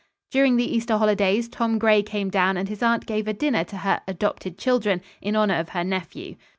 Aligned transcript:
During 0.31 0.57
the 0.57 0.65
Easter 0.65 0.97
holidays, 0.97 1.47
Tom 1.47 1.77
Gray 1.77 2.01
came 2.01 2.31
down 2.31 2.57
and 2.57 2.67
his 2.67 2.81
aunt 2.81 3.05
gave 3.05 3.27
a 3.27 3.33
dinner 3.33 3.63
to 3.65 3.77
her 3.77 4.01
"adopted 4.07 4.57
children" 4.57 4.99
in 5.21 5.35
honor 5.35 5.59
of 5.59 5.69
her 5.69 5.83
nephew. 5.83 6.37